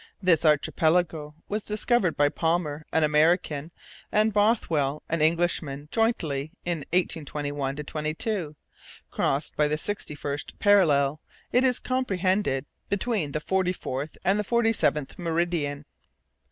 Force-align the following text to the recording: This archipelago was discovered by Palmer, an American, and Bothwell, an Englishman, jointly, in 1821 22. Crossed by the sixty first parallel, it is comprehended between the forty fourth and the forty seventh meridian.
This 0.19 0.45
archipelago 0.45 1.35
was 1.47 1.63
discovered 1.63 2.17
by 2.17 2.29
Palmer, 2.29 2.83
an 2.91 3.03
American, 3.03 3.69
and 4.11 4.33
Bothwell, 4.33 5.03
an 5.09 5.21
Englishman, 5.21 5.89
jointly, 5.91 6.51
in 6.65 6.79
1821 6.91 7.75
22. 7.75 8.55
Crossed 9.11 9.55
by 9.55 9.67
the 9.67 9.77
sixty 9.77 10.15
first 10.15 10.57
parallel, 10.57 11.21
it 11.51 11.63
is 11.63 11.77
comprehended 11.77 12.65
between 12.89 13.31
the 13.31 13.39
forty 13.39 13.71
fourth 13.73 14.17
and 14.25 14.39
the 14.39 14.43
forty 14.43 14.73
seventh 14.73 15.19
meridian. 15.19 15.85